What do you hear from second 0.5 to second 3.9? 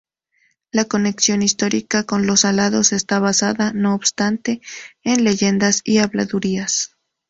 La conexión histórica con los alanos está basada,